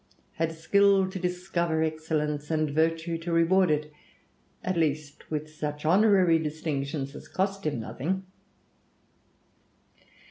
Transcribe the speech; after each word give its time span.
"had 0.37 0.51
skill 0.51 1.07
to 1.07 1.19
discover 1.19 1.83
excellence 1.83 2.49
and 2.49 2.71
virtue 2.71 3.19
to 3.19 3.31
reward 3.31 3.69
it, 3.69 3.93
at 4.63 4.75
least 4.75 5.29
with 5.29 5.47
such 5.47 5.85
honorary 5.85 6.39
distinctions 6.39 7.15
as 7.15 7.27
cost 7.27 7.67
him 7.67 7.79
nothing." 7.79 8.25